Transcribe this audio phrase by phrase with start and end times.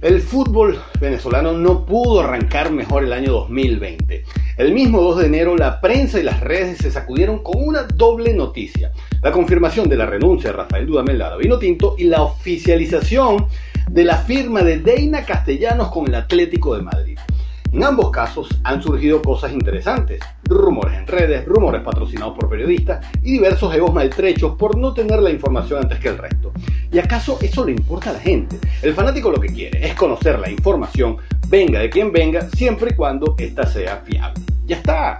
[0.00, 4.24] El fútbol venezolano no pudo arrancar mejor el año 2020.
[4.56, 8.32] El mismo 2 de enero la prensa y las redes se sacudieron con una doble
[8.32, 8.92] noticia.
[9.22, 13.46] La confirmación de la renuncia de Rafael Dudamel Lara Vino Tinto y la oficialización
[13.90, 17.09] de la firma de Deina Castellanos con el Atlético de Madrid.
[17.72, 23.32] En ambos casos han surgido cosas interesantes, rumores en redes, rumores patrocinados por periodistas y
[23.32, 26.52] diversos egos maltrechos por no tener la información antes que el resto.
[26.90, 28.58] ¿Y acaso eso le importa a la gente?
[28.82, 31.18] El fanático lo que quiere es conocer la información,
[31.48, 34.42] venga de quien venga, siempre y cuando ésta sea fiable.
[34.66, 35.18] Ya está.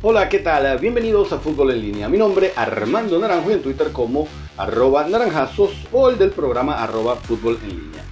[0.00, 0.78] Hola, ¿qué tal?
[0.78, 2.08] Bienvenidos a Fútbol en Línea.
[2.08, 7.16] Mi nombre Armando Naranjo y en Twitter como arroba naranjazos o el del programa arroba
[7.16, 8.04] Fútbol en Línea.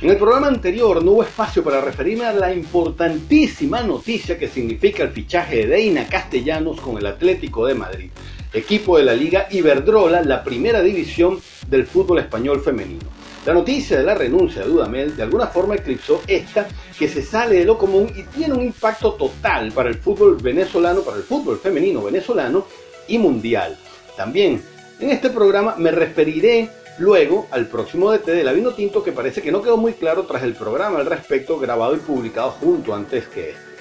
[0.00, 5.02] En el programa anterior no hubo espacio para referirme a la importantísima noticia que significa
[5.02, 8.10] el fichaje de Deina Castellanos con el Atlético de Madrid,
[8.54, 11.38] equipo de la Liga Iberdrola, la primera división
[11.68, 13.04] del fútbol español femenino.
[13.46, 16.66] La noticia de la renuncia de Dudamel de alguna forma eclipsó esta
[16.98, 21.02] que se sale de lo común y tiene un impacto total para el fútbol venezolano,
[21.02, 22.66] para el fútbol femenino venezolano
[23.06, 23.76] y mundial.
[24.16, 24.62] También
[24.98, 29.42] en este programa me referiré luego al próximo DT de la Vino Tinto que parece
[29.42, 33.26] que no quedó muy claro tras el programa al respecto grabado y publicado junto antes
[33.26, 33.74] que este.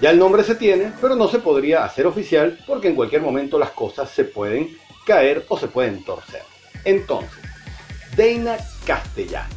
[0.00, 3.58] Ya el nombre se tiene, pero no se podría hacer oficial porque en cualquier momento
[3.58, 6.42] las cosas se pueden caer o se pueden torcer.
[6.84, 7.51] Entonces,
[8.16, 9.56] Deina Castellanos,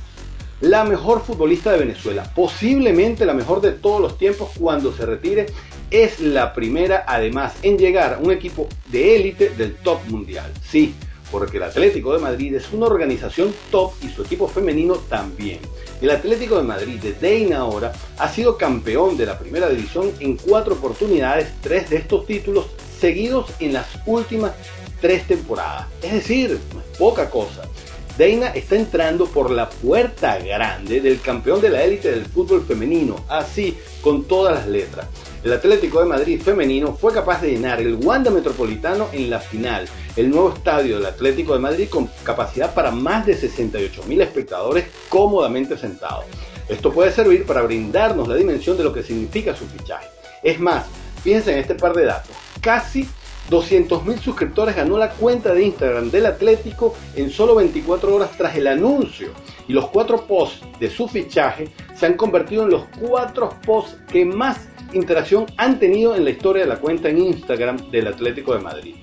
[0.62, 5.48] la mejor futbolista de Venezuela, posiblemente la mejor de todos los tiempos cuando se retire,
[5.92, 10.52] es la primera además en llegar a un equipo de élite del top mundial.
[10.64, 10.96] Sí,
[11.32, 15.60] porque el Atlético de Madrid es una organización top y su equipo femenino también.
[16.02, 20.38] El Atlético de Madrid de Deina ahora ha sido campeón de la primera división en
[20.38, 22.68] cuatro oportunidades, tres de estos títulos
[23.00, 24.54] seguidos en las últimas
[25.02, 25.88] tres temporadas.
[26.02, 26.58] Es decir,
[26.98, 27.64] poca cosa.
[28.18, 33.26] Deina está entrando por la puerta grande del campeón de la élite del fútbol femenino,
[33.28, 35.08] así con todas las letras.
[35.44, 39.86] El Atlético de Madrid femenino fue capaz de llenar el Wanda Metropolitano en la final,
[40.16, 44.86] el nuevo estadio del Atlético de Madrid con capacidad para más de 68 mil espectadores
[45.10, 46.24] cómodamente sentados.
[46.70, 50.08] Esto puede servir para brindarnos la dimensión de lo que significa su fichaje.
[50.42, 50.86] Es más,
[51.22, 52.34] fíjense en este par de datos.
[52.62, 53.08] Casi
[53.50, 58.68] 200.000 suscriptores ganó la cuenta de Instagram del Atlético en solo 24 horas tras el
[58.68, 59.30] anuncio.
[59.68, 64.26] Y los cuatro posts de su fichaje se han convertido en los cuatro posts que
[64.26, 68.62] más interacción han tenido en la historia de la cuenta en Instagram del Atlético de
[68.62, 68.96] Madrid.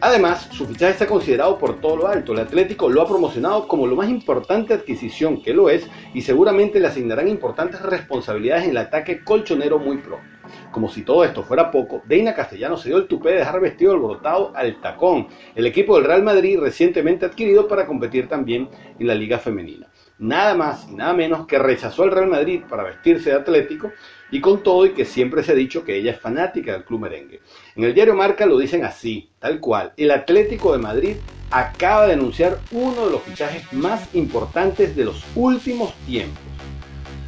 [0.00, 2.32] Además, su fichaje está considerado por todo lo alto.
[2.32, 6.78] El Atlético lo ha promocionado como lo más importante adquisición que lo es y seguramente
[6.78, 10.33] le asignarán importantes responsabilidades en el ataque colchonero muy pronto.
[10.74, 13.92] Como si todo esto fuera poco, Deina Castellano se dio el tupé de dejar vestido
[13.92, 18.68] alborotado al tacón, el equipo del Real Madrid recientemente adquirido para competir también
[18.98, 19.86] en la Liga Femenina.
[20.18, 23.92] Nada más y nada menos que rechazó al Real Madrid para vestirse de Atlético
[24.32, 27.02] y con todo y que siempre se ha dicho que ella es fanática del club
[27.02, 27.40] merengue.
[27.76, 29.92] En el diario Marca lo dicen así, tal cual.
[29.96, 31.16] El Atlético de Madrid
[31.52, 36.53] acaba de anunciar uno de los fichajes más importantes de los últimos tiempos.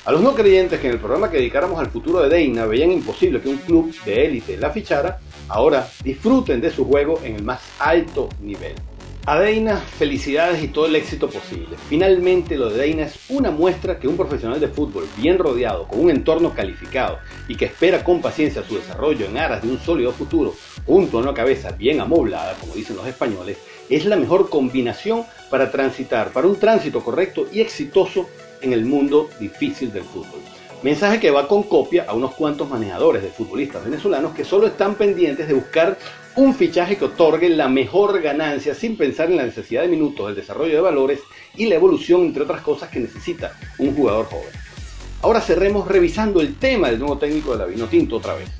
[0.06, 2.92] A los no creyentes que en el programa que dedicáramos al futuro de Deina veían
[2.92, 5.18] imposible que un club de élite la fichara,
[5.48, 8.74] ahora disfruten de su juego en el más alto nivel.
[9.26, 11.76] A Deina, felicidades y todo el éxito posible.
[11.88, 15.98] Finalmente lo de Deina es una muestra que un profesional de fútbol bien rodeado, con
[15.98, 17.18] un entorno calificado
[17.48, 20.54] y que espera con paciencia su desarrollo en aras de un sólido futuro,
[20.86, 23.58] junto a una cabeza bien amoblada, como dicen los españoles,
[23.90, 28.28] es la mejor combinación para transitar, para un tránsito correcto y exitoso
[28.62, 30.40] en el mundo difícil del fútbol.
[30.82, 34.94] Mensaje que va con copia a unos cuantos manejadores de futbolistas venezolanos que solo están
[34.94, 35.98] pendientes de buscar
[36.36, 40.36] un fichaje que otorgue la mejor ganancia sin pensar en la necesidad de minutos, el
[40.36, 41.20] desarrollo de valores
[41.56, 44.50] y la evolución, entre otras cosas, que necesita un jugador joven.
[45.22, 48.50] Ahora cerremos revisando el tema del nuevo técnico de la Vino Tinto otra vez.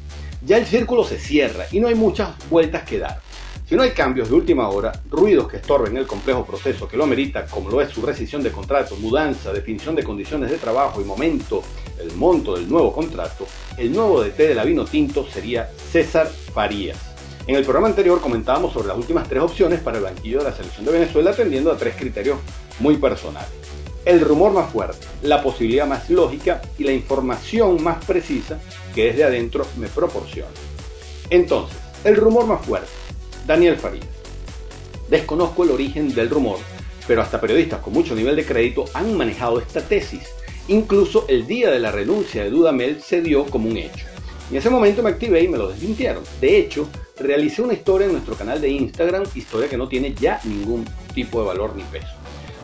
[0.45, 3.21] Ya el círculo se cierra y no hay muchas vueltas que dar.
[3.69, 7.03] Si no hay cambios de última hora, ruidos que estorben el complejo proceso que lo
[7.03, 11.05] amerita, como lo es su rescisión de contrato, mudanza, definición de condiciones de trabajo y
[11.05, 11.65] momento,
[11.99, 13.45] el monto del nuevo contrato,
[13.77, 16.97] el nuevo DT de la Tinto sería César Farías.
[17.49, 20.55] En el programa anterior comentábamos sobre las últimas tres opciones para el banquillo de la
[20.55, 22.39] selección de Venezuela atendiendo a tres criterios
[22.79, 23.51] muy personales.
[24.05, 28.61] El rumor más fuerte, la posibilidad más lógica y la información más precisa
[28.95, 30.53] que desde adentro me proporciona.
[31.31, 33.06] Entonces, el rumor más fuerte
[33.47, 34.07] Daniel Farías.
[35.09, 36.59] Desconozco el origen del rumor,
[37.07, 40.29] pero hasta periodistas con mucho nivel de crédito han manejado esta tesis.
[40.69, 44.07] Incluso el día de la renuncia de Dudamel se dio como un hecho.
[44.51, 46.25] En ese momento me activé y me lo desmintieron.
[46.41, 46.89] De hecho,
[47.19, 50.85] realicé una historia en nuestro canal de Instagram, historia que no tiene ya ningún
[51.15, 52.15] tipo de valor ni peso.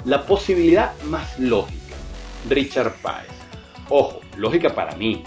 [0.05, 1.95] La posibilidad más lógica,
[2.49, 3.29] Richard Páez.
[3.89, 5.23] Ojo, lógica para mí.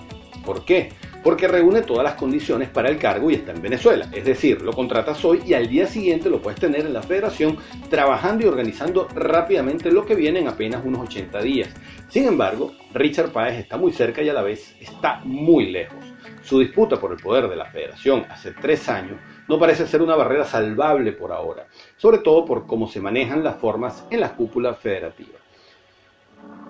[0.46, 0.92] ¿Por qué?
[1.26, 4.08] Porque reúne todas las condiciones para el cargo y está en Venezuela.
[4.12, 7.58] Es decir, lo contratas hoy y al día siguiente lo puedes tener en la federación
[7.90, 11.70] trabajando y organizando rápidamente lo que viene en apenas unos 80 días.
[12.10, 15.98] Sin embargo, Richard Páez está muy cerca y a la vez está muy lejos.
[16.44, 19.18] Su disputa por el poder de la federación hace tres años
[19.48, 21.66] no parece ser una barrera salvable por ahora,
[21.98, 25.40] sobre todo por cómo se manejan las formas en la cúpula federativa.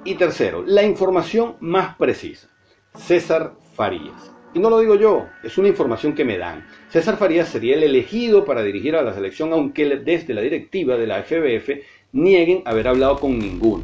[0.06, 2.48] Y tercero, la información más precisa.
[2.94, 4.35] César Farías.
[4.56, 6.66] Y no lo digo yo, es una información que me dan.
[6.90, 11.06] César Farías sería el elegido para dirigir a la selección, aunque desde la directiva de
[11.06, 13.84] la FBF nieguen haber hablado con ninguno.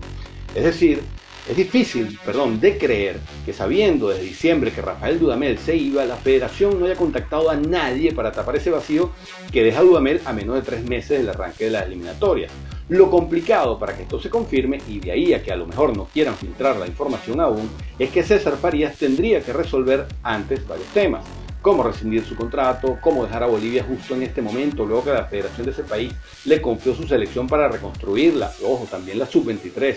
[0.55, 1.01] Es decir,
[1.49, 6.15] es difícil, perdón, de creer que sabiendo desde diciembre que Rafael Dudamel se iba, la
[6.15, 9.11] federación no haya contactado a nadie para tapar ese vacío
[9.51, 12.47] que deja a Dudamel a menos de tres meses del arranque de la eliminatoria.
[12.91, 15.95] Lo complicado para que esto se confirme, y de ahí a que a lo mejor
[15.95, 20.89] no quieran filtrar la información aún, es que César Farías tendría que resolver antes varios
[20.89, 21.25] temas.
[21.61, 25.23] Cómo rescindir su contrato, cómo dejar a Bolivia justo en este momento, luego que la
[25.23, 26.11] federación de ese país
[26.43, 29.95] le confió su selección para reconstruirla, ojo, también la sub-23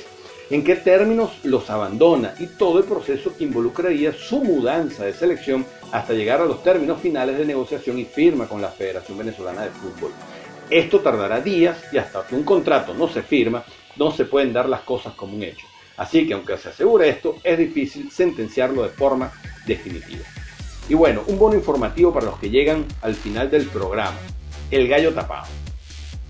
[0.51, 5.67] en qué términos los abandona y todo el proceso que involucraría su mudanza de selección
[5.91, 9.71] hasta llegar a los términos finales de negociación y firma con la Federación Venezolana de
[9.71, 10.13] Fútbol.
[10.71, 13.65] Esto tardará días y hasta que un contrato no se firma,
[13.97, 15.67] no se pueden dar las cosas como un hecho.
[15.97, 19.31] Así que aunque se asegure esto, es difícil sentenciarlo de forma
[19.67, 20.25] definitiva.
[20.89, 24.17] Y bueno, un bono informativo para los que llegan al final del programa.
[24.71, 25.47] El gallo tapado.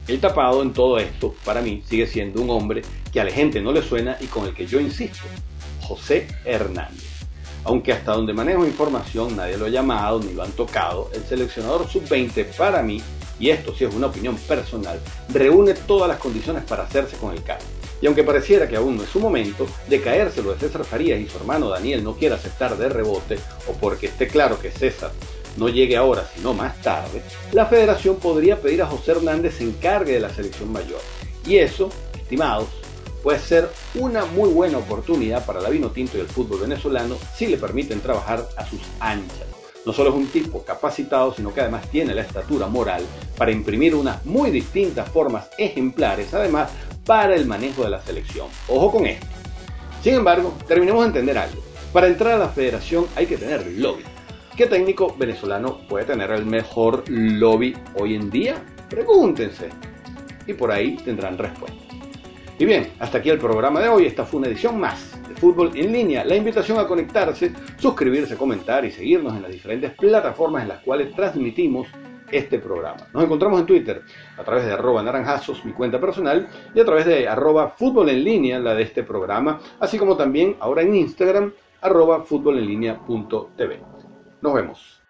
[0.07, 2.83] El tapado en todo esto, para mí, sigue siendo un hombre
[3.13, 5.25] que a la gente no le suena y con el que yo insisto,
[5.81, 7.15] José Hernández.
[7.65, 11.89] Aunque hasta donde manejo información nadie lo ha llamado ni lo han tocado, el seleccionador
[11.89, 13.01] sub-20 para mí,
[13.39, 14.99] y esto sí es una opinión personal,
[15.29, 17.65] reúne todas las condiciones para hacerse con el cargo.
[18.01, 21.29] Y aunque pareciera que aún no es su momento, de caérselo de César Farías y
[21.29, 23.39] su hermano Daniel no quiera aceptar de rebote,
[23.69, 25.11] o porque esté claro que César
[25.57, 27.23] no llegue ahora, sino más tarde,
[27.53, 31.01] la federación podría pedir a José Hernández se encargue de la selección mayor.
[31.47, 32.69] Y eso, estimados,
[33.23, 37.47] puede ser una muy buena oportunidad para la vino tinto y el fútbol venezolano si
[37.47, 39.54] le permiten trabajar a sus anchas.
[39.87, 43.03] No solo es un tipo capacitado, sino que además tiene la estatura moral
[43.37, 46.71] para imprimir unas muy distintas formas ejemplares, además
[47.05, 48.49] para el manejo de la selección.
[48.69, 49.27] Ojo con esto.
[50.03, 51.63] Sin embargo, terminemos de entender algo.
[51.93, 54.03] Para entrar a la federación hay que tener lobby.
[54.57, 58.65] ¿Qué técnico venezolano puede tener el mejor lobby hoy en día?
[58.89, 59.69] Pregúntense.
[60.47, 61.77] Y por ahí tendrán respuesta.
[62.59, 64.07] Y bien, hasta aquí el programa de hoy.
[64.07, 65.14] Esta fue una edición más
[65.45, 66.25] Fútbol en línea.
[66.25, 71.15] La invitación a conectarse, suscribirse, comentar y seguirnos en las diferentes plataformas en las cuales
[71.15, 71.87] transmitimos
[72.33, 73.07] este programa.
[73.13, 74.01] Nos encontramos en Twitter
[74.39, 78.25] a través de arroba naranjazos, mi cuenta personal, y a través de arroba fútbol en
[78.25, 81.53] línea, la de este programa, así como también ahora en Instagram,
[81.83, 83.83] arroba fútbol en línea punto TV.
[84.41, 85.03] Nos vemos.